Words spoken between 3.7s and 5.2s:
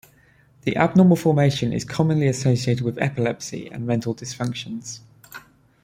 and mental dysfunctions.